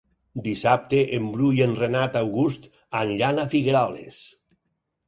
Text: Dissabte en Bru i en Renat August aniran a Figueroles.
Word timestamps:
Dissabte 0.45 1.01
en 1.17 1.27
Bru 1.35 1.49
i 1.59 1.61
en 1.67 1.75
Renat 1.83 2.17
August 2.23 2.67
aniran 3.03 3.45
a 3.45 3.47
Figueroles. 3.55 4.21